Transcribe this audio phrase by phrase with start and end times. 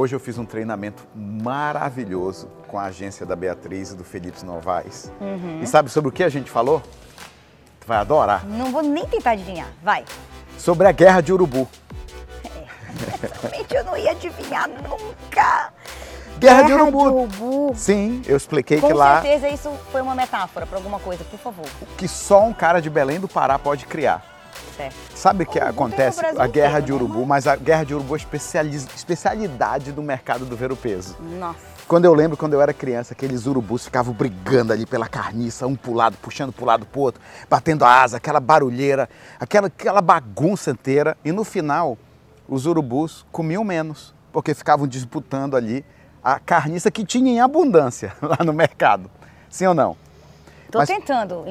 [0.00, 5.12] Hoje eu fiz um treinamento maravilhoso com a agência da Beatriz e do Felipe Novaes.
[5.20, 5.60] Uhum.
[5.62, 6.82] E sabe sobre o que a gente falou?
[7.78, 8.46] Tu vai adorar.
[8.46, 9.68] Não vou nem tentar adivinhar.
[9.82, 10.06] Vai.
[10.56, 11.68] Sobre a guerra de Urubu.
[13.42, 15.70] Realmente eu não ia adivinhar nunca.
[16.38, 17.02] Guerra, de Urubu.
[17.02, 17.72] Urubu.
[17.74, 21.38] Sim, eu expliquei Com que lá certeza isso foi uma metáfora para alguma coisa, por
[21.38, 21.66] favor.
[21.98, 24.39] que só um cara de Belém do Pará pode criar.
[24.80, 24.94] Certo.
[25.14, 26.24] Sabe o que no acontece?
[26.24, 26.98] A guerra inteiro, de né?
[26.98, 31.16] Urubu, mas a guerra de Urubu é especializ- especialidade do mercado do ver-o-peso.
[31.38, 31.58] Nossa.
[31.86, 35.74] Quando eu lembro, quando eu era criança, aqueles urubus ficavam brigando ali pela carniça, um
[35.74, 39.08] pro lado, puxando pro lado pro outro, batendo a asa, aquela barulheira,
[39.40, 41.16] aquela, aquela bagunça inteira.
[41.24, 41.98] E no final,
[42.48, 45.84] os urubus comiam menos, porque ficavam disputando ali
[46.22, 49.10] a carniça que tinha em abundância lá no mercado.
[49.48, 49.96] Sim ou não?
[50.70, 51.44] Tô Mas- tentando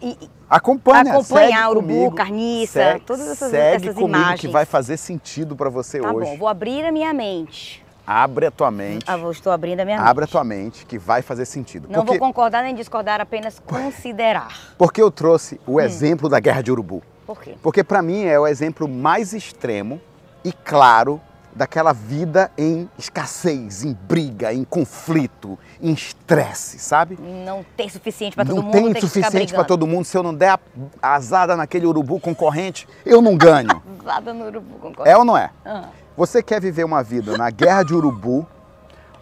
[0.00, 4.40] e- e- Acompanha, Acompanhar urubu, comigo, carniça, segue, todas essas- segue essas comigo imagens.
[4.40, 6.30] que vai fazer sentido para você Tá hoje.
[6.30, 7.82] bom, vou abrir a minha mente.
[8.06, 10.30] Abre a tua mente, Ah, estou abrindo a minha abre a mente.
[10.30, 11.88] tua mente que vai fazer sentido.
[11.88, 14.74] Não porque, vou concordar nem discordar, apenas considerar.
[14.76, 15.74] porque eu trouxe Hum.
[15.74, 17.02] o exemplo da guerra de urubu.
[17.26, 17.54] Por quê?
[17.62, 19.98] Porque para mim é o exemplo mais extremo
[20.44, 21.18] e claro
[21.54, 27.18] daquela vida em escassez, em briga, em conflito, em estresse, sabe?
[27.20, 30.04] Não tem suficiente para todo não mundo, tem tem suficiente para todo mundo.
[30.04, 30.60] Se eu não der a
[31.00, 33.82] a azada naquele urubu concorrente, eu não ganho.
[34.02, 35.08] Nada no urubu, concordo.
[35.08, 35.50] é ou não é?
[35.64, 35.84] Ah,
[36.16, 38.46] Você quer viver uma vida na guerra de urubu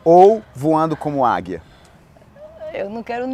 [0.05, 1.62] ou voando como águia?
[2.75, 3.27] eu não quero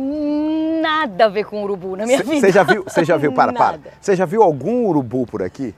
[0.82, 2.40] nada a ver com urubu na minha vida.
[2.40, 2.82] Você já viu?
[2.82, 3.30] Você já viu?
[3.32, 3.72] Para, para.
[3.72, 3.90] Nada.
[4.00, 5.72] Você já viu algum urubu por aqui?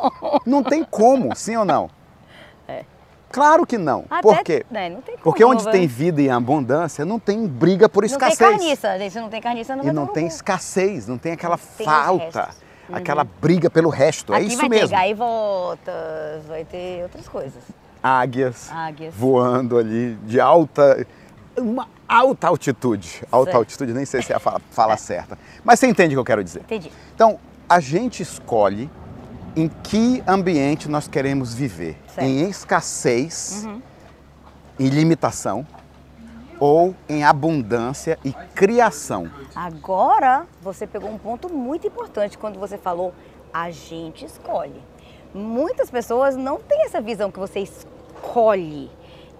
[0.44, 1.88] Não tem como, sim ou não?
[3.34, 3.40] É.
[3.40, 4.04] Claro que não.
[4.08, 4.64] Até- por quê?
[4.70, 5.72] né, não como, Porque onde né?
[5.72, 8.38] tem vida e abundância, não tem briga por Não escassez.
[8.38, 9.18] tem carniça, gente.
[9.18, 12.50] Não tem carniça, não E vai não tem escassez, não tem aquela Tem falta.
[12.88, 12.96] Uhum.
[12.96, 14.32] aquela briga pelo resto.
[14.34, 14.88] é Aqui isso vai mesmo.
[14.88, 17.62] ter gaivotas, vai ter outras coisas.
[18.02, 19.14] Águias, Águias.
[19.14, 21.06] voando ali de alta,
[21.56, 23.22] uma alta altitude.
[23.32, 23.56] Alta Certo.
[23.56, 25.38] altitude, nem sei se é a fala, fala certa.
[25.64, 26.60] Mas você entende o que eu quero dizer.
[26.60, 26.92] Entendi.
[27.14, 28.90] Então, a gente escolhe
[29.56, 31.96] em que ambiente nós queremos viver.
[32.08, 32.26] Certo.
[32.26, 33.80] Em escassez, Uhum.
[34.78, 35.66] em limitação
[36.58, 39.30] ou em abundância e criação.
[39.54, 43.12] Agora você pegou um ponto muito importante quando você falou
[43.52, 44.82] a gente escolhe.
[45.32, 48.90] Muitas pessoas não têm essa visão que você escolhe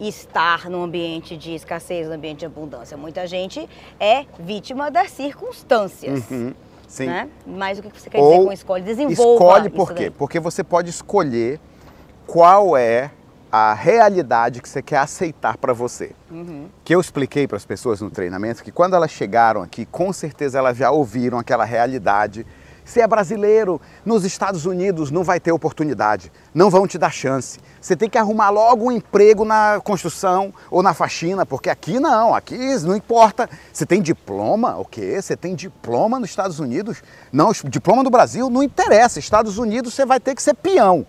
[0.00, 2.96] estar num ambiente de escassez, num ambiente de abundância.
[2.96, 3.68] Muita gente
[4.00, 6.28] é vítima das circunstâncias.
[6.30, 6.52] Uhum,
[6.88, 7.06] Sim.
[7.06, 7.28] Né?
[7.46, 8.84] Mas o que você quer dizer Ou com escolhe?
[8.84, 10.10] Desenvolva Escolhe por quê?
[10.10, 11.60] Porque você pode escolher
[12.26, 13.10] qual é
[13.50, 16.10] a realidade que você quer aceitar para você.
[16.28, 16.66] Uhum.
[16.82, 20.58] Que eu expliquei para as pessoas no treinamento que quando elas chegaram aqui, com certeza
[20.58, 22.44] elas já ouviram aquela realidade.
[22.84, 27.58] Se é brasileiro, nos Estados Unidos não vai ter oportunidade, não vão te dar chance.
[27.80, 32.34] Você tem que arrumar logo um emprego na construção ou na faxina, porque aqui não,
[32.34, 33.48] aqui não importa.
[33.72, 35.20] Você tem diploma, o quê?
[35.20, 37.02] Você tem diploma nos Estados Unidos?
[37.32, 39.18] Não, diploma no Brasil não interessa.
[39.18, 41.06] Estados Unidos você vai ter que ser peão.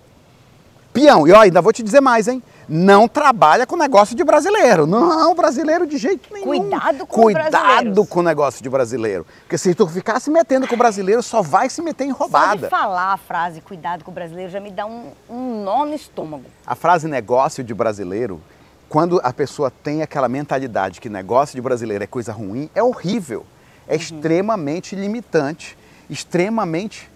[0.93, 2.41] Peão, e ó, ainda vou te dizer mais, hein?
[2.67, 4.87] Não trabalha com negócio de brasileiro.
[4.87, 6.45] Não, brasileiro de jeito nenhum.
[6.45, 9.25] Cuidado com Cuidado com o negócio de brasileiro.
[9.41, 12.13] Porque se tu ficar se metendo com o brasileiro, só vai se meter em Só
[12.13, 12.69] de roubada.
[12.69, 16.45] falar a frase cuidado com o brasileiro já me dá um, um nó no estômago.
[16.65, 18.41] A frase negócio de brasileiro,
[18.89, 23.39] quando a pessoa tem aquela mentalidade que negócio de brasileiro é coisa ruim, é horrível.
[23.39, 23.45] Uhum.
[23.87, 25.77] É extremamente limitante,
[26.09, 27.09] extremamente.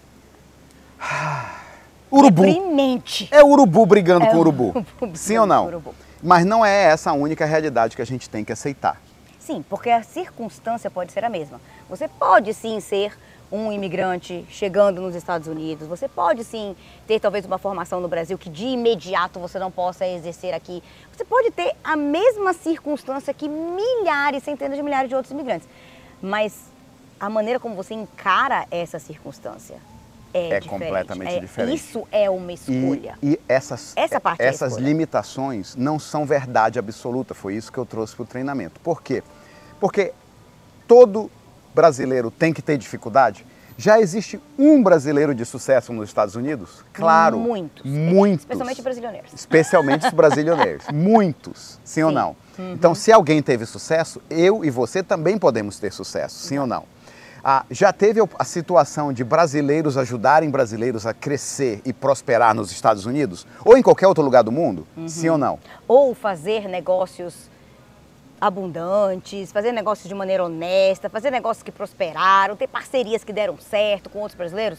[2.10, 2.42] Urubu.
[2.42, 3.28] Deprimente.
[3.30, 4.68] É urubu brigando É com urubu.
[5.00, 5.66] urubu Sim ou não?
[5.66, 5.94] urubu.
[6.22, 9.00] Mas não é essa a única realidade que a gente tem que aceitar.
[9.38, 11.60] Sim, porque a circunstância pode ser a mesma.
[11.88, 13.16] Você pode sim ser
[13.50, 15.88] um imigrante chegando nos Estados Unidos.
[15.88, 16.76] Você pode sim
[17.06, 20.82] ter talvez uma formação no Brasil que de imediato você não possa exercer aqui.
[21.12, 25.66] Você pode ter a mesma circunstância que milhares, centenas de milhares de outros imigrantes.
[26.22, 26.54] Mas
[27.18, 29.76] a maneira como você encara essa circunstância
[30.32, 30.68] é, É diferente.
[30.68, 31.74] completamente É- diferente.
[31.76, 33.18] Isso é uma escolha.
[33.22, 34.84] E, e essas, Essa parte é essas escolha.
[34.88, 37.34] limitações não são verdade absoluta.
[37.34, 38.78] Foi isso que eu trouxe para o treinamento.
[38.80, 39.22] Por quê?
[39.80, 40.12] Porque
[40.86, 41.30] todo
[41.74, 43.46] brasileiro tem que ter dificuldade.
[43.78, 46.84] Já existe um brasileiro de sucesso nos Estados Unidos?
[46.92, 47.38] Claro.
[47.38, 47.82] Muitos.
[47.90, 48.40] Muitos.
[48.44, 49.32] Especialmente brasileiros.
[49.32, 50.84] Especialmente os brasileiros.
[50.92, 51.78] Muitos.
[51.82, 52.14] Sim, ou Sim.
[52.14, 52.36] não?
[52.74, 56.34] Então, se alguém teve sucesso, eu e você também podemos ter sucesso.
[56.46, 56.84] Sim ou não?
[57.42, 63.06] Ah, já teve a situação de brasileiros ajudarem brasileiros a crescer e prosperar nos Estados
[63.06, 63.46] Unidos?
[63.64, 64.86] Ou em qualquer outro lugar do mundo?
[65.06, 65.58] Sim ou não?
[65.88, 67.48] ou fazer negócios
[68.40, 74.08] abundantes, fazer negócios de maneira honesta, fazer negócios que prosperaram, ter parcerias que deram certo
[74.08, 74.78] com outros brasileiros?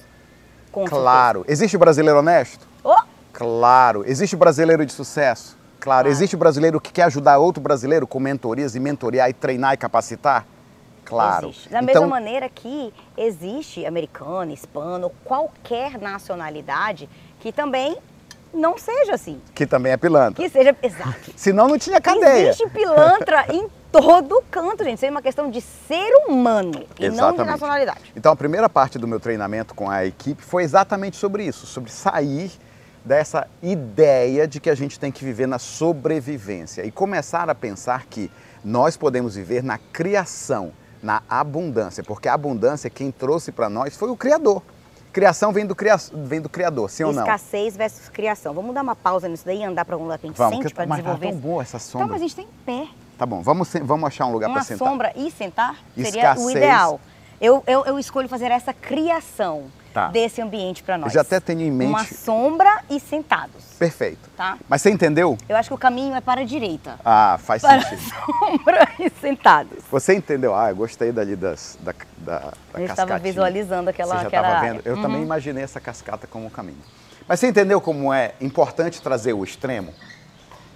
[0.72, 1.44] Com Claro.
[1.48, 2.62] Existe brasileiro honesto?
[2.62, 2.72] certeza.
[2.84, 4.04] Oh, Claro.
[4.06, 5.58] Existe brasileiro de sucesso?
[5.80, 9.78] Claro, existe brasileiro que quer ajudar outro brasileiro com mentorias e mentorear e treinar e
[9.78, 10.46] capacitar?
[11.06, 11.50] Claro.
[11.50, 11.70] Existe.
[11.70, 17.10] Da então, mesma maneira que existe americano, hispano, qualquer nacionalidade
[17.40, 17.98] que também
[18.54, 19.42] não seja assim.
[19.56, 20.44] Que também é pilantra.
[20.44, 20.76] Que seja.
[20.82, 21.32] Exato.
[21.36, 22.50] Senão não tinha cadeia.
[22.50, 24.98] Existe pilantra em todo canto, gente.
[24.98, 28.14] Isso é uma questão de ser humano e não de nacionalidade.
[28.16, 31.92] Então a primeira parte do meu treinamento com a equipe foi exatamente sobre isso, sobre
[31.92, 32.52] sair
[33.04, 38.06] dessa ideia de que a gente tem que viver na sobrevivência e começar a pensar
[38.06, 38.30] que
[38.64, 40.72] nós podemos viver na criação,
[41.02, 44.62] na abundância, porque a abundância quem trouxe para nós foi o Criador.
[45.12, 45.98] Criação vem do, cria...
[46.14, 47.24] vem do Criador, sim ou não?
[47.24, 48.54] Escassez versus criação.
[48.54, 50.58] Vamos dar uma pausa nisso daí e andar para algum lugar que a gente Vamos,
[50.58, 51.26] sente para desenvolver?
[51.26, 52.08] Mas tá tão boa essa sombra.
[52.08, 52.88] Tá, mas a gente tem pé.
[53.18, 54.88] Tá bom, vamos, vamos achar um lugar para sentar.
[54.88, 56.46] Uma sombra e sentar seria Escassez.
[56.46, 57.00] o ideal.
[57.42, 60.08] Eu, eu, eu escolho fazer essa criação tá.
[60.08, 61.12] desse ambiente para nós.
[61.12, 61.90] Eu já até tenho em mente.
[61.90, 63.64] Uma sombra e sentados.
[63.78, 64.30] Perfeito.
[64.36, 64.58] Tá?
[64.68, 65.38] Mas você entendeu?
[65.48, 67.00] Eu acho que o caminho é para a direita.
[67.04, 68.02] Ah, faz para sentido.
[68.40, 69.80] sombra e sentados.
[69.92, 70.56] Você entendeu?
[70.56, 72.40] Ah, eu gostei dali das, da, da,
[72.74, 74.16] da Eu estava visualizando aquela.
[74.16, 74.82] Você já estava vendo?
[74.86, 75.02] Eu uhum.
[75.02, 76.82] também imaginei essa cascata como caminho.
[77.28, 79.94] Mas você entendeu como é importante trazer o extremo?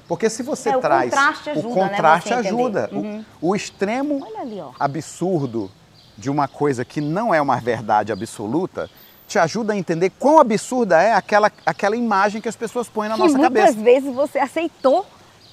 [0.07, 1.07] Porque se você é, traz.
[1.07, 1.67] O contraste ajuda.
[1.67, 2.89] O contraste né, ajuda.
[2.91, 3.25] Uhum.
[3.41, 5.71] O, o, extremo ali, absurdo
[6.17, 8.89] de uma coisa que não é uma verdade absoluta
[9.27, 13.15] te ajuda a entender quão absurda é aquela, aquela imagem que as pessoas põem na
[13.15, 13.73] que nossa cabeça.
[13.73, 15.05] Muitas vezes você aceitou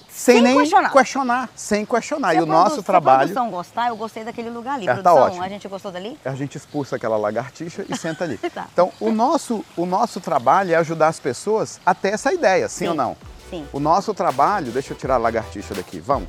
[0.09, 0.93] sem, sem nem questionar.
[0.93, 1.49] questionar.
[1.57, 2.31] sem questionar.
[2.33, 3.29] Se e o nosso trabalho.
[3.29, 4.87] Se a produção gostar, eu gostei daquele lugar ali.
[4.87, 5.43] É, produção, tá ótimo.
[5.43, 6.19] a gente gostou dali?
[6.25, 8.37] A gente expulsa aquela lagartixa e senta ali.
[8.55, 8.67] tá.
[8.73, 12.85] Então, o nosso, o nosso trabalho é ajudar as pessoas a ter essa ideia, sim,
[12.85, 12.89] sim.
[12.89, 13.17] ou não?
[13.49, 13.67] Sim.
[13.73, 16.29] O nosso trabalho, deixa eu tirar a lagartixa daqui, vamos.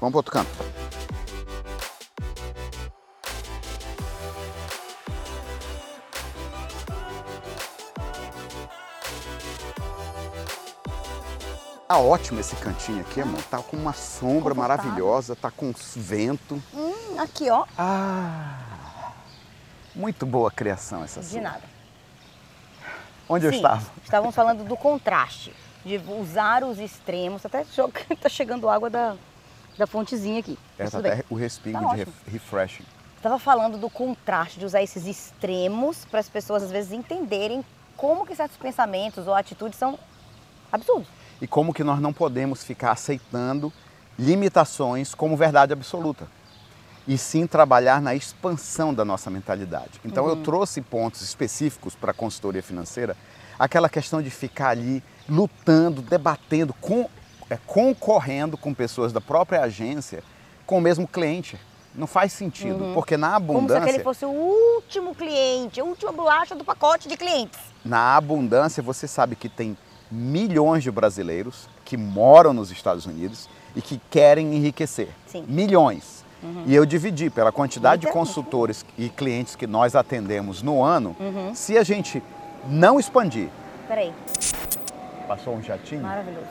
[0.00, 0.79] Vamos para outro canto.
[11.90, 13.42] Tá ótimo esse cantinho aqui, amor.
[13.42, 16.62] Tá com uma sombra maravilhosa, tá com vento.
[16.72, 17.66] Hum, aqui, ó.
[17.76, 19.10] Ah,
[19.92, 21.40] muito boa a criação essa De sua.
[21.40, 21.62] nada.
[23.28, 23.82] Onde Sim, eu estava?
[24.04, 25.52] Estávamos falando do contraste,
[25.84, 27.44] de usar os extremos.
[27.44, 27.64] Até
[28.22, 29.16] tá chegando água da,
[29.76, 30.56] da fontezinha aqui.
[30.78, 32.84] É, tá até o respingo tá de refreshing.
[33.16, 37.64] Estava falando do contraste, de usar esses extremos para as pessoas às vezes entenderem
[37.96, 39.98] como que certos pensamentos ou atitudes são
[40.70, 43.72] absurdos e como que nós não podemos ficar aceitando
[44.18, 46.26] limitações como verdade absoluta.
[47.08, 50.00] E sim trabalhar na expansão da nossa mentalidade.
[50.04, 50.30] Então uhum.
[50.30, 53.16] eu trouxe pontos específicos para a consultoria financeira,
[53.58, 57.08] aquela questão de ficar ali lutando, debatendo, com,
[57.48, 60.22] é, concorrendo com pessoas da própria agência
[60.66, 61.58] com o mesmo cliente.
[61.92, 62.94] Não faz sentido, uhum.
[62.94, 63.80] porque na abundância.
[63.80, 67.58] Como se aquele fosse o último cliente, a última bolacha do pacote de clientes.
[67.84, 69.76] Na abundância, você sabe que tem
[70.10, 75.08] milhões de brasileiros que moram nos Estados Unidos e que querem enriquecer.
[75.26, 75.44] Sim.
[75.46, 76.24] Milhões.
[76.42, 76.64] Uhum.
[76.66, 81.14] E eu dividi pela quantidade de consultores e clientes que nós atendemos no ano.
[81.20, 81.54] Uhum.
[81.54, 82.22] Se a gente
[82.66, 83.48] não expandir.
[83.86, 84.12] Peraí.
[85.28, 86.02] Passou um jatinho?
[86.02, 86.46] Maravilhoso.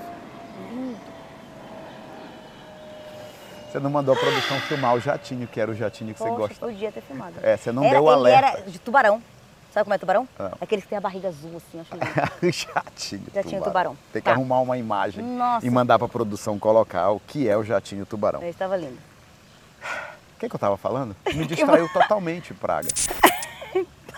[0.71, 1.09] Lindo.
[3.71, 6.37] Você não mandou a produção filmar o jatinho, que era o jatinho que Poxa, você
[6.37, 6.65] gosta.
[6.65, 7.35] Podia ter filmado.
[7.43, 8.47] É, você não era, deu o alerta.
[8.47, 9.21] Ele era de tubarão.
[9.71, 10.27] Sabe como é tubarão?
[10.37, 10.51] Não.
[10.59, 12.51] Aqueles que tem a barriga azul, assim, acho lindo.
[12.51, 13.95] jatinho, jatinho tubarão.
[14.11, 14.31] Tem que tá.
[14.31, 15.65] arrumar uma imagem Nossa.
[15.65, 18.41] e mandar para a produção colocar o que é o jatinho tubarão.
[18.41, 18.97] Ele estava lindo.
[20.29, 21.13] O que, que eu estava falando?
[21.35, 22.87] Me distraiu totalmente, Praga.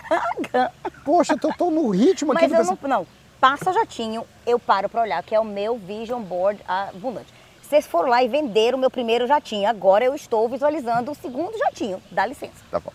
[0.08, 0.72] Praga?
[1.04, 2.48] Poxa, eu tô, no ritmo aqui.
[2.48, 3.08] Mas eu não, não,
[3.40, 7.34] passa jatinho, eu paro para olhar, que é o meu Vision Board abundante.
[7.64, 9.68] Vocês foram lá e venderam o meu primeiro jatinho.
[9.68, 12.00] Agora eu estou visualizando o segundo jatinho.
[12.12, 12.64] Dá licença.
[12.70, 12.92] Tá bom.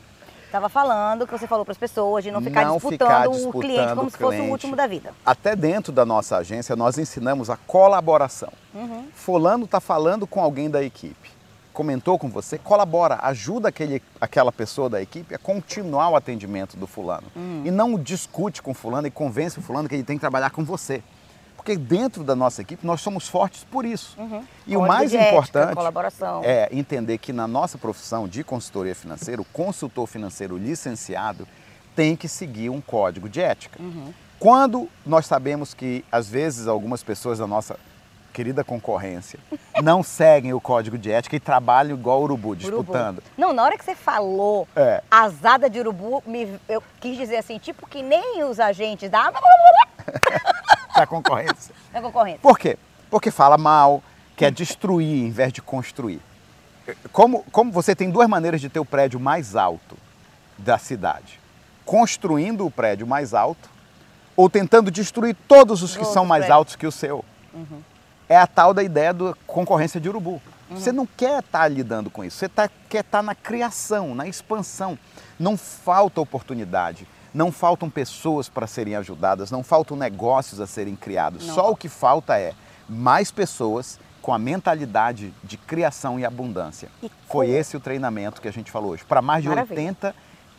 [0.57, 3.55] Estava falando que você falou para as pessoas de não ficar, não disputando, ficar disputando
[3.55, 5.13] o cliente como se fosse o último da vida.
[5.25, 8.51] Até dentro da nossa agência, nós ensinamos a colaboração.
[8.75, 9.05] Uhum.
[9.13, 11.31] Fulano está falando com alguém da equipe,
[11.75, 16.87] comentou com você, colabora, ajuda aquele, aquela pessoa da equipe a continuar o atendimento do
[16.87, 17.27] fulano.
[17.37, 17.61] Uhum.
[17.67, 20.65] E não discute com fulano e convence o fulano que ele tem que trabalhar com
[20.65, 21.03] você.
[21.67, 24.15] Porque dentro da nossa equipe nós somos fortes por isso.
[24.17, 24.45] Uhum.
[24.65, 25.77] E Código o mais importante
[26.45, 31.45] é entender que na nossa profissão de consultoria financeira, o consultor financeiro licenciado
[31.97, 33.83] tem que seguir um código de ética.
[33.83, 34.15] Uhum.
[34.39, 37.77] Quando nós sabemos que às vezes algumas pessoas da nossa
[38.33, 39.41] querida concorrência
[39.83, 43.19] não seguem o código de ética e trabalham igual urubu, disputando.
[43.19, 43.33] Urubu.
[43.37, 45.03] Não, na hora que você falou é.
[45.11, 49.33] asada de urubu, me, eu quis dizer assim, tipo que nem os agentes da
[50.97, 51.75] da concorrência.
[51.93, 52.41] Da concorrência.
[52.41, 52.79] Por quê?
[53.11, 54.03] Porque fala mal,
[54.37, 56.21] quer destruir em vez de construir.
[57.11, 59.97] Como, como você tem duas maneiras de ter o prédio mais alto
[60.59, 61.41] da cidade:
[61.85, 63.69] construindo o prédio mais alto
[64.37, 66.57] ou tentando destruir todos os que Todos são mais prédios.
[66.57, 67.25] altos que o seu.
[67.55, 67.81] Uhum.
[68.29, 70.43] É a tal da ideia da concorrência de urubu.
[70.69, 70.77] Uhum.
[70.77, 74.15] Você não quer estar tá lidando com isso, você tá, quer estar tá na criação,
[74.15, 74.99] na expansão.
[75.39, 81.47] Não falta oportunidade, não faltam pessoas para serem ajudadas, não faltam negócios a serem criados.
[81.47, 81.55] Não.
[81.55, 82.55] Só o que falta é
[82.89, 86.89] mais pessoas com a mentalidade de criação e abundância.
[87.03, 89.05] E Foi esse o treinamento que a gente falou hoje.
[89.05, 89.81] Para mais de Maravilha.
[89.81, 90.15] 80,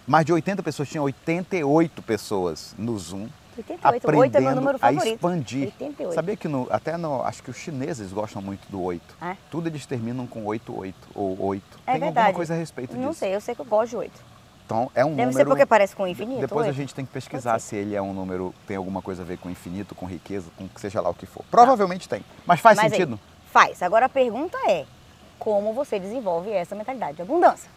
[0.07, 5.03] mais de 80 pessoas, tinha 88 pessoas no Zoom 88, aprendendo 8 é número favorito.
[5.03, 5.65] a expandir.
[5.65, 6.13] 88.
[6.13, 9.03] Sabia que no, até no, acho que os chineses gostam muito do 8.
[9.21, 9.35] É?
[9.49, 11.79] Tudo eles terminam com 88 ou 8.
[11.85, 12.19] É Tem verdade.
[12.19, 13.07] alguma coisa a respeito Não disso?
[13.07, 14.36] Não sei, eu sei que eu gosto de 8.
[14.67, 15.37] Então é um Deve número.
[15.37, 16.41] ser porque parece com infinito.
[16.41, 16.69] Depois 8.
[16.69, 19.37] a gente tem que pesquisar se ele é um número, tem alguma coisa a ver
[19.37, 21.45] com infinito, com riqueza, com seja lá o que for.
[21.49, 22.21] Provavelmente tem.
[22.45, 23.13] Mas faz Mas sentido?
[23.13, 23.81] Aí, faz.
[23.81, 24.85] Agora a pergunta é:
[25.39, 27.71] como você desenvolve essa mentalidade de abundância?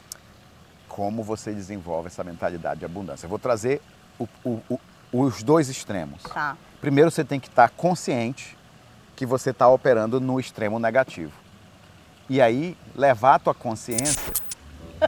[0.89, 3.27] Como você desenvolve essa mentalidade de abundância?
[3.27, 3.81] Eu vou trazer
[4.19, 4.81] o, o, o,
[5.13, 6.25] os dois extremos.
[6.25, 6.57] Tá.
[6.81, 8.59] Primeiro você tem que estar consciente
[9.15, 11.33] que você está operando no extremo negativo.
[12.29, 14.21] E aí levar a tua consciência.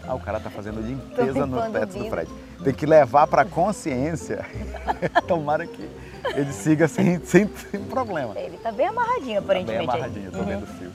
[0.06, 2.34] Ah, o cara está fazendo limpeza no teto do prédio.
[2.62, 4.44] Tem que levar para a consciência.
[5.26, 5.88] Tomara que
[6.34, 8.38] ele siga sem, sem, sem problema.
[8.38, 9.87] Ele está bem amarradinho, aparentemente.
[9.87, 10.46] Tá bem amarradinho, estou uhum.
[10.46, 10.92] vendo o fio.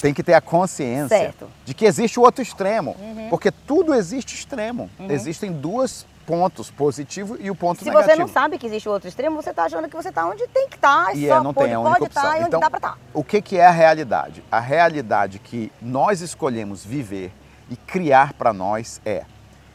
[0.00, 1.48] tem que ter a consciência certo.
[1.64, 2.96] de que existe o outro extremo.
[2.98, 3.28] Uhum.
[3.28, 4.90] Porque tudo existe extremo.
[4.98, 5.10] Uhum.
[5.10, 8.08] Existem duas pontos positivo e o ponto Se negativo.
[8.08, 10.26] Se você não sabe que existe o outro extremo, você está achando que você está
[10.26, 11.06] onde tem que estar.
[11.06, 12.22] Tá, e é, não tem a única opção.
[12.22, 12.96] Tá, então, tá.
[13.12, 14.44] o que, que é a realidade?
[14.50, 17.32] A realidade que nós escolhemos viver
[17.70, 19.24] e criar para nós é: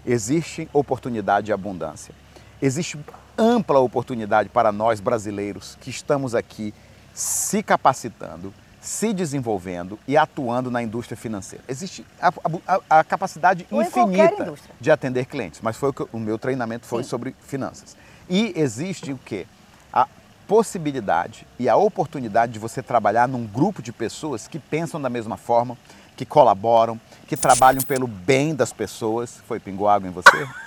[0.05, 2.13] existe oportunidade e abundância.
[2.61, 2.99] Existe
[3.37, 6.73] ampla oportunidade para nós brasileiros que estamos aqui
[7.13, 11.63] se capacitando, se desenvolvendo e atuando na indústria financeira.
[11.67, 12.31] Existe a,
[12.67, 16.85] a, a capacidade Ou infinita de atender clientes, mas foi o, que, o meu treinamento
[16.85, 17.09] foi Sim.
[17.09, 17.97] sobre finanças.
[18.29, 19.47] E existe o quê?
[19.91, 20.07] A
[20.47, 25.37] possibilidade e a oportunidade de você trabalhar num grupo de pessoas que pensam da mesma
[25.37, 25.77] forma,
[26.15, 29.41] que colaboram, que trabalham pelo bem das pessoas.
[29.47, 30.47] Foi pingou água em você?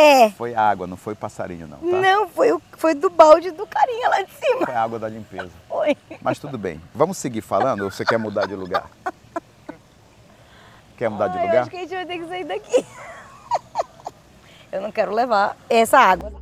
[0.00, 0.30] É.
[0.30, 1.78] Foi água, não foi passarinho, não.
[1.78, 1.96] Tá?
[2.00, 4.64] Não, foi, foi do balde do carinha lá de cima.
[4.64, 5.50] Foi água da limpeza.
[5.68, 5.96] Foi.
[6.22, 6.80] Mas tudo bem.
[6.94, 8.88] Vamos seguir falando ou você quer mudar de lugar?
[10.96, 11.54] Quer mudar Ai, de lugar?
[11.54, 12.86] Eu acho que a gente vai ter que sair daqui.
[14.70, 16.32] Eu não quero levar essa água.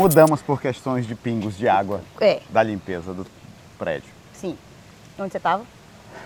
[0.00, 2.40] Mudamos por questões de pingos de água é.
[2.48, 3.26] da limpeza do
[3.78, 4.08] prédio.
[4.32, 4.56] Sim.
[5.18, 5.62] Onde você estava?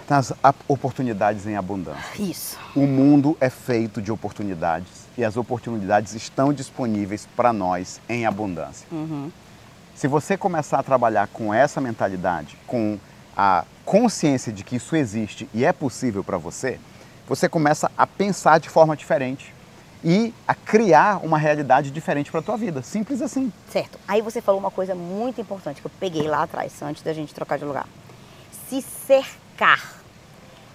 [0.09, 0.33] nas
[0.69, 2.23] oportunidades em abundância.
[2.23, 2.59] Isso.
[2.75, 8.87] O mundo é feito de oportunidades e as oportunidades estão disponíveis para nós em abundância.
[8.93, 9.31] Uhum.
[9.95, 12.99] Se você começar a trabalhar com essa mentalidade, com
[13.37, 16.79] a consciência de que isso existe e é possível para você,
[17.27, 19.55] você começa a pensar de forma diferente
[20.05, 22.83] e a criar uma realidade diferente para a tua vida.
[22.83, 23.51] Simples assim.
[23.71, 23.99] Certo.
[24.07, 27.35] Aí você falou uma coisa muito importante que eu peguei lá atrás, antes da gente
[27.35, 27.89] trocar de lugar.
[28.69, 29.95] Se cercar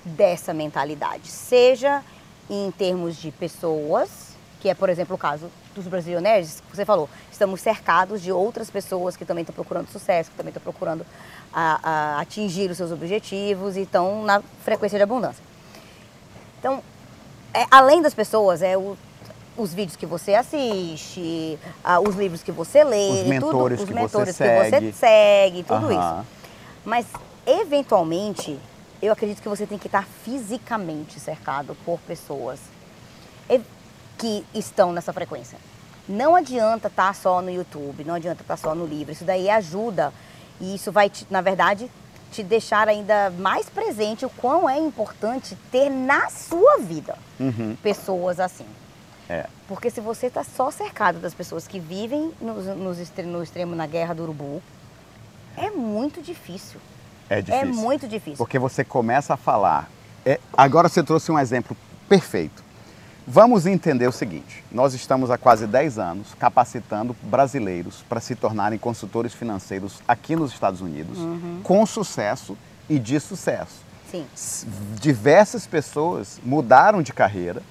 [0.04, 2.04] dessa mentalidade, seja
[2.50, 7.08] em termos de pessoas, que é, por exemplo, o caso dos brasileiros, que você falou,
[7.32, 11.06] estamos cercados de outras pessoas que também estão procurando sucesso, que também estão procurando
[11.54, 11.80] a,
[12.18, 15.44] a atingir os seus objetivos e estão na frequência de abundância.
[16.60, 16.84] Então,
[17.54, 18.98] é, além das pessoas, é o,
[19.58, 21.60] os vídeos que você assiste,
[22.08, 24.88] os livros que você lê, os mentores, tudo, os que, mentores você que segue.
[24.88, 25.92] você segue, tudo uhum.
[25.92, 26.28] isso.
[26.86, 27.06] Mas,
[27.46, 28.58] eventualmente,
[29.02, 32.60] eu acredito que você tem que estar fisicamente cercado por pessoas
[34.20, 35.58] que estão nessa frequência.
[36.08, 39.14] Não adianta estar só no YouTube, não adianta estar só no livro.
[39.14, 40.14] Isso daí ajuda
[40.60, 41.90] e isso vai, te, na verdade,
[42.32, 47.78] te deixar ainda mais presente o quão é importante ter na sua vida uhum.
[47.82, 48.66] pessoas assim.
[49.30, 49.46] É.
[49.68, 53.86] Porque se você está só cercado das pessoas que vivem no, no, no extremo na
[53.86, 54.62] guerra do urubu,
[55.56, 56.80] é muito difícil.
[57.30, 57.62] É difícil.
[57.62, 58.38] É muito difícil.
[58.38, 59.90] Porque você começa a falar.
[60.26, 62.64] É, agora você trouxe um exemplo perfeito.
[63.28, 68.80] Vamos entender o seguinte: nós estamos há quase 10 anos capacitando brasileiros para se tornarem
[68.80, 71.60] consultores financeiros aqui nos Estados Unidos, uhum.
[71.64, 72.58] com sucesso
[72.90, 73.84] e de sucesso.
[74.10, 74.26] Sim.
[75.00, 77.62] Diversas pessoas mudaram de carreira,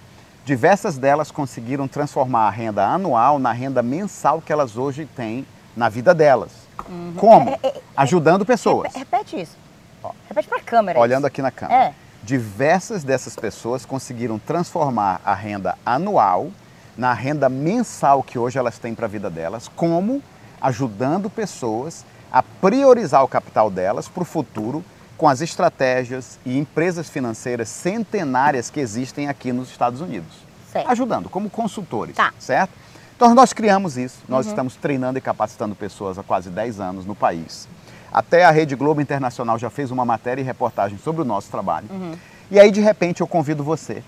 [0.49, 5.91] diversas delas conseguiram transformar a renda anual na renda mensal que elas hoje têm na
[5.91, 6.51] vida delas.
[6.89, 7.13] Uhum.
[7.19, 7.51] Como?
[7.51, 8.95] É, é, é, Ajudando pessoas.
[8.95, 9.59] Repete isso.
[10.03, 10.99] Ó, repete para a câmera.
[10.99, 11.27] Olhando isso.
[11.27, 11.85] aqui na câmera.
[11.85, 11.95] É.
[12.23, 16.51] Diversas dessas pessoas conseguiram transformar a renda anual
[16.97, 20.23] na renda mensal que hoje elas têm para a vida delas, como
[20.63, 24.83] ajudando pessoas a priorizar o capital delas para o futuro,
[25.19, 30.33] com as estratégias e empresas financeiras centenárias que existem aqui nos Estados Unidos.
[30.73, 30.89] Certo.
[30.91, 32.33] Ajudando como consultores, Tá.
[32.39, 32.71] certo?
[33.17, 34.53] Então nós criamos isso, nós Uhum.
[34.53, 37.67] estamos treinando e capacitando pessoas há quase 10 anos no país.
[38.13, 41.87] Até a Rede Globo Internacional já fez uma matéria e reportagem sobre o nosso trabalho.
[41.91, 42.15] Uhum.
[42.51, 44.05] E aí de repente eu convido você,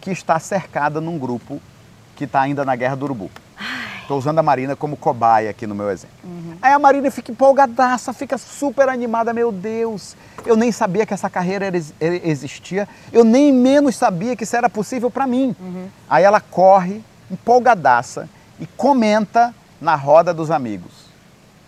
[0.00, 1.60] que está cercada num grupo
[2.14, 3.30] que está ainda na Guerra do Urubu.
[4.06, 6.14] Estou usando a Marina como cobaia aqui no meu exemplo.
[6.62, 11.28] Aí a Marina fica empolgadaça, fica super animada, meu Deus, eu nem sabia que essa
[11.28, 15.56] carreira existia, eu nem menos sabia que isso era possível para mim.
[16.08, 18.28] Aí ela corre, empolgadaça,
[18.60, 21.06] e comenta na roda dos amigos.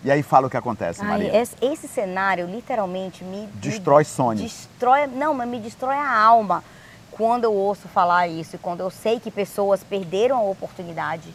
[0.04, 1.36] E aí fala o que acontece, Ai, Marina.
[1.36, 4.42] esse, esse cenário literalmente me me Destrói sonhos.
[4.42, 6.62] Destrói, não, mas me destrói a alma
[7.10, 11.34] quando eu ouço falar isso e quando eu sei que pessoas perderam a oportunidade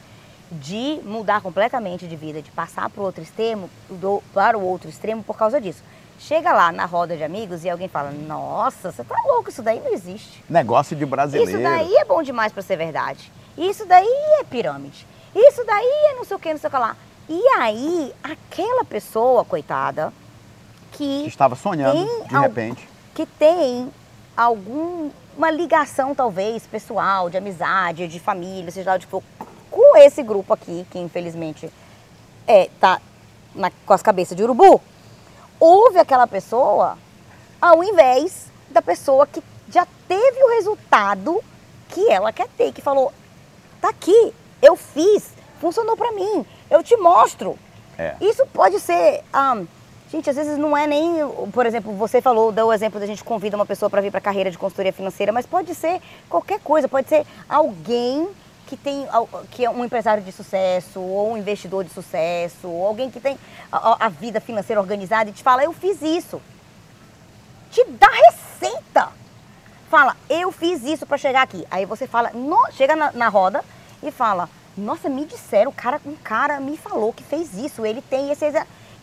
[0.53, 4.89] de mudar completamente de vida, de passar para o outro extremo, do- para o outro
[4.89, 5.83] extremo por causa disso.
[6.19, 9.79] Chega lá na roda de amigos e alguém fala: "Nossa, você tá louco, isso daí
[9.79, 10.43] não existe".
[10.49, 11.51] Negócio de brasileiro.
[11.51, 13.31] Isso daí é bom demais para ser verdade.
[13.57, 14.07] Isso daí
[14.39, 15.05] é pirâmide.
[15.35, 16.95] Isso daí é não sei o que, não sei o que lá.
[17.27, 20.13] E aí, aquela pessoa, coitada,
[20.91, 22.87] que, Estava sonhando, de repente.
[23.15, 23.91] que tem
[24.35, 29.23] alguma ligação, talvez, pessoal, de amizade, de família, seja lá onde for,
[29.73, 31.67] com esse grupo aqui, que infelizmente
[32.47, 33.01] é, tá
[33.55, 34.79] na- com as cabeças de urubu,
[35.59, 36.95] ouve aquela pessoa
[37.59, 41.43] ao invés da pessoa que já teve o resultado
[41.89, 43.11] que ela quer ter, que falou,
[43.81, 47.57] tá aqui, eu fiz, funcionou pra mim, eu te mostro.
[47.97, 48.15] É.
[48.21, 49.59] Isso pode ser, ah,
[50.11, 51.15] gente, às vezes não é nem,
[51.51, 54.19] por exemplo, você falou, deu o exemplo da gente convida uma pessoa para vir para
[54.19, 55.99] a carreira de consultoria financeira, mas pode ser
[56.29, 58.27] qualquer coisa, pode ser alguém
[58.67, 59.07] que tem,
[59.51, 63.37] que é um empresário de sucesso, ou um investidor de sucesso, ou alguém que tem
[63.71, 66.41] a, a- vida financeira organizada e te fala, eu fiz isso.
[67.71, 69.09] Te dá receita.
[69.89, 71.65] Fala, eu fiz isso para chegar aqui.
[71.69, 73.63] Aí você fala, no- chega na, na roda
[74.01, 78.01] e fala, nossa, me disseram, o cara, um cara me falou que fez isso, ele
[78.01, 78.45] tem esse-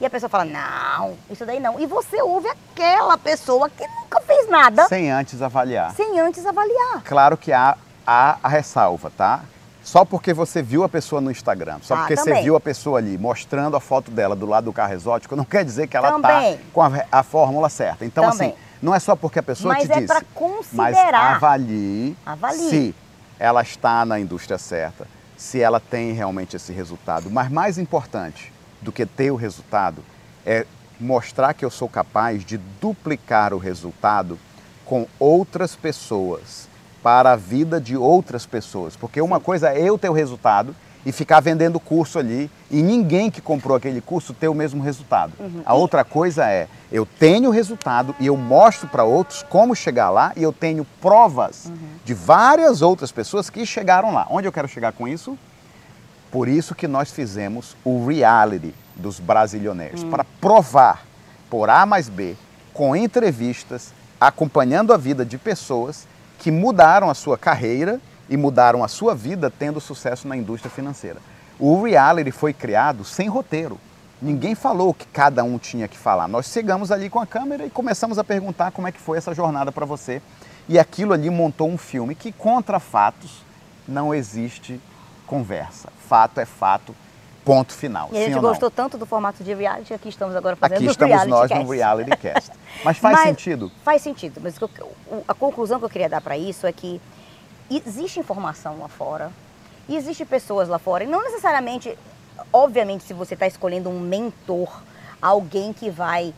[0.00, 1.78] E a pessoa fala, não, isso daí não.
[1.78, 5.94] E você ouve aquela pessoa que nunca fez nada Sem antes avaliar.
[5.94, 7.02] sem antes avaliar.
[7.04, 7.76] Claro que há,
[8.10, 9.42] há a ressalva, tá?
[9.84, 12.42] Só porque você viu a pessoa no Instagram, só Ah, porque você também.
[12.42, 15.64] viu a pessoa ali mostrando a foto dela do lado do carro exótico, não quer
[15.64, 16.56] dizer que ela Também.
[16.56, 18.04] tá com a, a fórmula certa.
[18.04, 18.48] Então, Também.
[18.50, 20.06] assim, não é só porque a pessoa Mas te é disse.
[20.08, 21.36] pra Mas considerar.
[21.36, 22.68] avalie, Avalie.
[22.68, 22.94] se
[23.38, 27.30] ela está na indústria certa, se ela tem realmente esse resultado.
[27.30, 30.02] Mas mais importante do que ter o resultado
[30.44, 30.66] é
[30.98, 34.38] mostrar que eu sou capaz de duplicar o resultado
[34.84, 36.68] com outras pessoas,
[37.02, 38.96] para a vida de outras pessoas.
[38.96, 43.30] Porque uma coisa é eu ter o resultado e ficar vendendo curso ali e ninguém
[43.30, 45.32] que comprou aquele curso ter o mesmo resultado.
[45.64, 50.10] A outra coisa é eu tenho o resultado e eu mostro para outros como chegar
[50.10, 51.72] lá e eu tenho provas
[52.04, 54.26] de várias outras pessoas que chegaram lá.
[54.28, 55.38] Onde eu quero chegar com isso?
[56.30, 61.04] Por isso que nós fizemos o reality dos brasilioneiros, para provar
[61.48, 62.36] por A mais B,
[62.72, 66.06] com entrevistas, acompanhando a vida de pessoas
[66.40, 71.18] que mudaram a sua carreira e mudaram a sua vida tendo sucesso na indústria financeira.
[71.58, 73.78] O reality foi criado sem roteiro.
[74.22, 76.26] Ninguém falou o que cada um tinha que falar.
[76.26, 79.34] Nós chegamos ali com a câmera e começamos a perguntar como é que foi essa
[79.34, 80.22] jornada para você.
[80.66, 83.42] E aquilo ali montou um filme que contra fatos
[83.86, 84.80] não existe
[85.26, 85.90] conversa.
[86.08, 86.94] Fato é fato,
[87.44, 88.08] ponto final.
[88.12, 90.90] E a gente gostou tanto do formato de reality, aqui estamos agora fazendo Aqui o
[90.90, 91.64] estamos reality nós cast.
[91.64, 92.50] no Reality Cast.
[92.84, 93.72] Mas faz Mas sentido?
[93.84, 94.64] Faz sentido, mas que
[95.26, 97.00] a conclusão que eu queria dar para isso é que
[97.70, 99.30] existe informação lá fora,
[99.88, 101.96] e existe pessoas lá fora, e não necessariamente,
[102.52, 104.80] obviamente, se você está escolhendo um mentor,
[105.20, 106.32] alguém que vai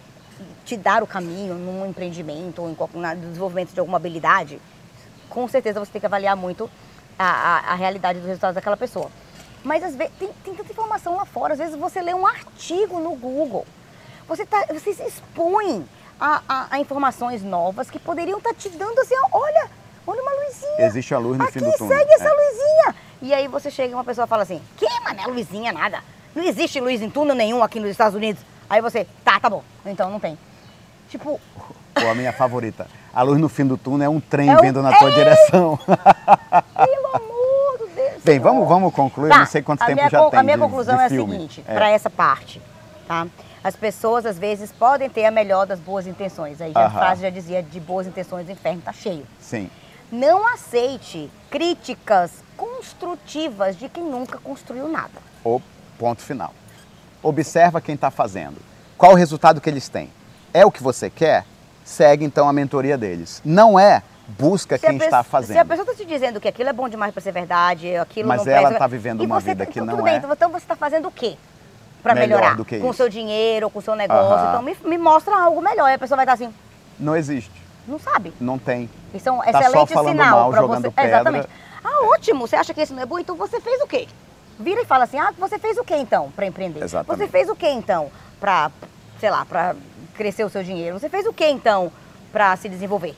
[0.65, 4.61] te dar o caminho num empreendimento ou em no desenvolvimento de alguma habilidade,
[5.29, 6.69] com certeza você tem que avaliar muito
[7.19, 9.11] a, a- a realidade dos resultados daquela pessoa.
[9.65, 12.99] Mas às vezes tem, tem tanta informação lá fora, às vezes você lê um artigo
[12.99, 13.65] no Google,
[14.27, 15.85] você, tá, você se expõe
[16.21, 19.69] a, a- a informações novas que poderiam estar te dando assim, olha,
[20.07, 20.87] olha uma luzinha.
[20.87, 21.97] Existe a luz no Aqui fim do túnel.
[21.99, 22.33] segue essa É.
[22.33, 22.95] luzinha.
[23.23, 26.01] E aí você chega e uma pessoa fala assim, que, mané, luzinha nada.
[26.35, 28.43] Não existe luz em túnel nenhum aqui nos Estados Unidos.
[28.69, 30.37] Aí você, tá, tá bom, então não tem.
[31.09, 31.39] Tipo,
[32.03, 32.89] Ou a minha favorita.
[33.15, 35.15] A luz no fim do túnel é um trem É um- vindo na tua Ei!
[35.15, 35.79] direção.
[35.87, 38.12] pelo amor de Deus.
[38.25, 39.31] Bem, vamos, vamos concluir.
[39.31, 41.03] Tá, não sei quanto a tempo minha já con- tem A minha de- conclusão de
[41.03, 41.75] é a seguinte, É.
[41.75, 42.61] para essa parte,
[43.09, 43.27] tá?
[43.65, 46.61] As pessoas às vezes podem ter a melhor das boas intenções.
[46.61, 49.25] Aí já, a frase já dizia de boas intenções o inferno tá cheio.
[49.41, 49.71] Sim.
[50.11, 55.11] Não aceite críticas construtivas de quem nunca construiu nada.
[55.45, 55.61] O
[55.99, 56.53] ponto final.
[57.23, 58.57] Observa quem está fazendo.
[58.99, 60.11] Qual o resultado que eles têm?
[60.53, 61.45] É o que você quer?
[61.85, 63.43] segue então a mentoria deles.
[63.45, 65.67] Não é busca Se quem está Se a fazendo.
[65.67, 68.53] pessoa está te dizendo que aquilo é bom demais para ser verdade, aquilo Mas não
[68.53, 70.17] ela presta- tá vivendo e uma você- vida que não bem, é.
[70.19, 71.37] Então você está fazendo o quê?
[72.03, 72.57] Para Melhor melhorar?
[72.57, 74.25] do que com o seu dinheiro, com o seu negócio.
[74.35, 74.49] Aham.
[74.49, 75.89] Então me, me mostra algo melhor.
[75.89, 76.53] E a pessoa vai estar assim,
[76.99, 77.53] Não existe,
[77.87, 78.33] não sabe.
[78.41, 78.91] não tem.
[79.15, 80.91] Isso é um Tá só excelente falando sinal mal, para jogando você.
[80.91, 81.11] pedra.
[81.11, 81.49] Exatamente.
[81.85, 82.47] Ah, ótimo.
[82.47, 83.19] Você acha que isso não é bom?
[83.19, 84.09] Então você fez o quê?
[84.59, 86.83] Vira e fala assim: "Ah, você fez o quê então para empreender?
[86.83, 87.19] Exatamente.
[87.25, 88.71] Você fez o quê então para,
[89.21, 89.75] sei lá, para
[90.15, 90.99] crescer o seu dinheiro?
[90.99, 91.93] Você fez o quê então
[92.33, 93.15] para se desenvolver?"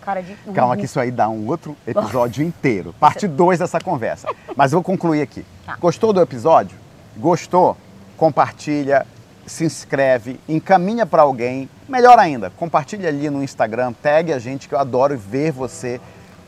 [0.00, 2.94] Cara de Calma que isso aí dá um outro episódio inteiro.
[3.00, 4.28] Parte 2 dessa conversa.
[4.54, 5.44] Mas eu vou concluir aqui.
[5.64, 5.76] Tá.
[5.76, 6.76] Gostou do episódio?
[7.16, 7.76] Gostou?
[8.16, 9.06] Compartilha,
[9.46, 11.68] se inscreve, encaminha para alguém.
[11.88, 16.00] Melhor ainda, compartilha ali no Instagram, tag a gente que eu adoro ver você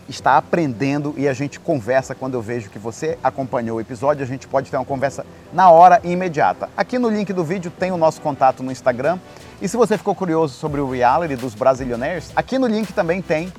[0.09, 4.27] está aprendendo e a gente conversa quando eu vejo que você acompanhou o episódio, a
[4.27, 6.69] gente pode ter uma conversa na hora e imediata.
[6.77, 9.19] Aqui no link do vídeo tem o nosso contato no Instagram.
[9.61, 13.53] E se você ficou curioso sobre o reality dos Brasilionaires, aqui no link também tem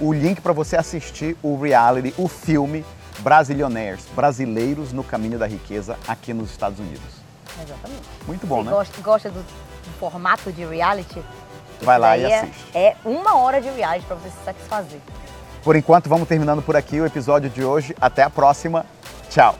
[0.00, 2.84] o link para você assistir o reality, o filme
[3.20, 7.24] Brasilionaires, Brasileiros no Caminho da Riqueza aqui nos Estados Unidos.
[7.62, 8.02] Exatamente.
[8.26, 8.70] Muito bom, Você né?
[8.72, 11.22] gosta, gosta do, do formato de reality?
[11.80, 12.64] Vai lá e é- assiste.
[12.74, 15.00] É uma hora de reality para você se satisfazer.
[15.64, 17.96] Por enquanto, vamos terminando por aqui o episódio de hoje.
[17.98, 18.84] Até a próxima.
[19.30, 19.56] Tchau.